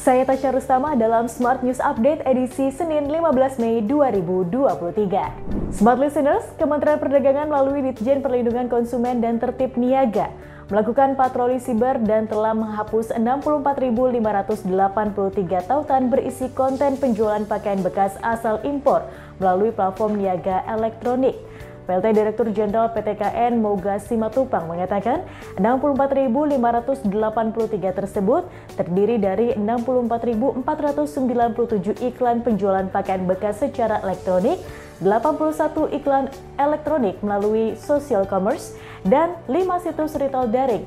Saya 0.00 0.24
Tasya 0.24 0.56
Rustama 0.56 0.96
dalam 0.96 1.28
Smart 1.28 1.60
News 1.60 1.76
Update 1.76 2.24
edisi 2.24 2.72
Senin 2.72 3.12
15 3.12 3.60
Mei 3.60 3.84
2023. 3.84 5.76
Smart 5.76 6.00
Listeners, 6.00 6.40
Kementerian 6.56 6.96
Perdagangan 6.96 7.52
melalui 7.52 7.84
Ditjen 7.84 8.24
Perlindungan 8.24 8.72
Konsumen 8.72 9.20
dan 9.20 9.36
Tertib 9.36 9.76
Niaga 9.76 10.32
melakukan 10.72 11.20
patroli 11.20 11.60
siber 11.60 12.00
dan 12.00 12.24
telah 12.24 12.56
menghapus 12.56 13.12
64.583 13.12 15.68
tautan 15.68 16.08
berisi 16.08 16.48
konten 16.56 16.96
penjualan 16.96 17.44
pakaian 17.44 17.84
bekas 17.84 18.16
asal 18.24 18.56
impor 18.64 19.04
melalui 19.36 19.68
platform 19.68 20.16
niaga 20.16 20.64
elektronik. 20.64 21.36
PLT 21.84 22.12
Direktur 22.12 22.52
Jenderal 22.52 22.92
PTKN 22.92 23.60
Moga 23.60 23.98
Simatupang 24.00 24.68
mengatakan 24.68 25.22
64.583 25.56 27.96
tersebut 27.96 28.44
terdiri 28.76 29.16
dari 29.16 29.56
64.497 29.56 31.96
iklan 32.00 32.42
penjualan 32.44 32.88
pakaian 32.92 33.24
bekas 33.24 33.56
secara 33.60 34.00
elektronik, 34.04 34.60
81 35.00 35.96
iklan 35.96 36.28
elektronik 36.60 37.16
melalui 37.24 37.72
social 37.76 38.26
commerce, 38.28 38.76
dan 39.06 39.36
5 39.48 39.84
situs 39.84 40.16
retail 40.20 40.48
daring. 40.48 40.84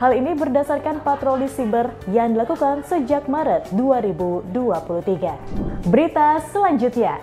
Hal 0.00 0.16
ini 0.16 0.32
berdasarkan 0.32 1.04
patroli 1.04 1.44
siber 1.44 1.92
yang 2.08 2.32
dilakukan 2.32 2.88
sejak 2.88 3.28
Maret 3.28 3.68
2023. 3.76 5.36
Berita 5.92 6.40
selanjutnya, 6.48 7.20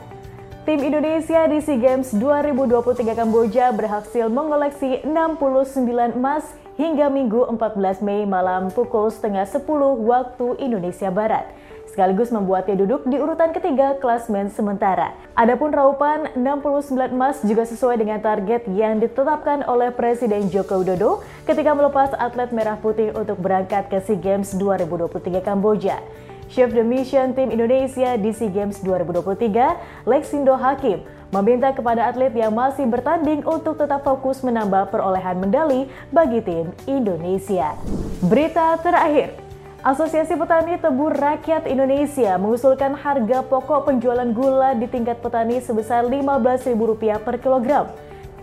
Tim 0.67 0.83
Indonesia 0.83 1.47
di 1.47 1.63
SEA 1.63 1.79
Games 1.79 2.11
2023 2.11 3.15
Kamboja 3.15 3.71
berhasil 3.71 4.27
mengoleksi 4.27 4.99
69 4.99 6.19
emas 6.19 6.43
hingga 6.75 7.07
Minggu 7.07 7.47
14 7.55 8.03
Mei 8.03 8.27
malam 8.27 8.67
pukul 8.75 9.07
setengah 9.07 9.47
10 9.47 9.63
waktu 10.03 10.59
Indonesia 10.59 11.07
Barat 11.07 11.47
sekaligus 11.87 12.35
membuatnya 12.35 12.83
duduk 12.83 13.07
di 13.07 13.15
urutan 13.15 13.55
ketiga 13.55 13.95
klasmen 13.95 14.51
sementara. 14.51 15.15
Adapun 15.39 15.71
raupan 15.71 16.35
69 16.35 17.15
emas 17.15 17.39
juga 17.47 17.63
sesuai 17.63 18.03
dengan 18.03 18.19
target 18.19 18.67
yang 18.67 18.99
ditetapkan 18.99 19.63
oleh 19.71 19.95
Presiden 19.95 20.51
Joko 20.51 20.83
Widodo 20.83 21.23
ketika 21.47 21.71
melepas 21.71 22.11
atlet 22.19 22.51
merah 22.51 22.75
putih 22.75 23.15
untuk 23.15 23.39
berangkat 23.39 23.87
ke 23.87 24.03
SEA 24.03 24.19
Games 24.19 24.51
2023 24.59 25.47
Kamboja. 25.47 26.03
Chef 26.47 26.71
the 26.71 26.79
Mission 26.79 27.35
Tim 27.35 27.51
Indonesia 27.51 28.15
di 28.15 28.31
SEA 28.31 28.47
Games 28.47 28.79
2023, 28.79 30.07
Lexindo 30.07 30.55
Hakim, 30.55 31.03
meminta 31.35 31.75
kepada 31.75 32.07
atlet 32.07 32.31
yang 32.31 32.55
masih 32.55 32.87
bertanding 32.87 33.43
untuk 33.43 33.75
tetap 33.75 34.07
fokus 34.07 34.39
menambah 34.47 34.87
perolehan 34.87 35.43
medali 35.43 35.91
bagi 36.07 36.39
tim 36.39 36.71
Indonesia. 36.87 37.75
Berita 38.23 38.79
terakhir, 38.79 39.35
Asosiasi 39.83 40.39
Petani 40.39 40.79
Tebu 40.79 41.11
Rakyat 41.11 41.67
Indonesia 41.67 42.39
mengusulkan 42.39 42.95
harga 42.95 43.43
pokok 43.43 43.91
penjualan 43.91 44.27
gula 44.31 44.71
di 44.71 44.87
tingkat 44.87 45.19
petani 45.19 45.59
sebesar 45.59 46.07
Rp15.000 46.07 47.23
per 47.27 47.35
kilogram. 47.43 47.91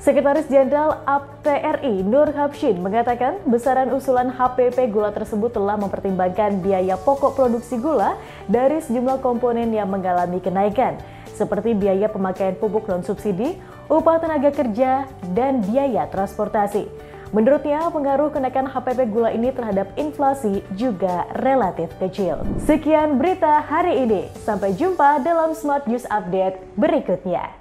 Sekretaris 0.02 0.50
Jenderal 0.50 1.06
APTRI 1.06 2.02
Nur 2.02 2.26
Habshin 2.34 2.82
mengatakan 2.82 3.38
besaran 3.46 3.94
usulan 3.94 4.26
HPP 4.26 4.90
gula 4.90 5.14
tersebut 5.14 5.54
telah 5.54 5.78
mempertimbangkan 5.78 6.58
biaya 6.58 6.98
pokok 6.98 7.38
produksi 7.38 7.78
gula 7.78 8.18
dari 8.50 8.82
sejumlah 8.82 9.22
komponen 9.22 9.70
yang 9.70 9.86
mengalami 9.86 10.42
kenaikan, 10.42 10.98
seperti 11.30 11.78
biaya 11.78 12.10
pemakaian 12.10 12.58
pupuk 12.58 12.90
non-subsidi, 12.90 13.54
upah 13.86 14.18
tenaga 14.18 14.50
kerja, 14.50 15.06
dan 15.30 15.62
biaya 15.62 16.10
transportasi. 16.10 16.90
Menurutnya, 17.30 17.86
pengaruh 17.90 18.30
kenaikan 18.30 18.66
HPP 18.66 19.10
gula 19.10 19.30
ini 19.34 19.50
terhadap 19.50 19.90
inflasi 19.98 20.62
juga 20.74 21.26
relatif 21.38 21.90
kecil. 21.98 22.42
Sekian 22.62 23.18
berita 23.18 23.62
hari 23.62 24.06
ini. 24.06 24.30
Sampai 24.42 24.74
jumpa 24.74 25.22
dalam 25.22 25.54
Smart 25.54 25.86
News 25.90 26.06
Update 26.06 26.62
berikutnya. 26.78 27.58